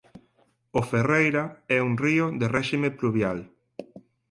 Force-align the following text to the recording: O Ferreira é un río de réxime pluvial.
O 0.79 0.81
Ferreira 0.91 1.43
é 1.77 1.79
un 1.87 1.93
río 2.03 2.25
de 2.39 2.47
réxime 2.55 2.89
pluvial. 2.99 3.39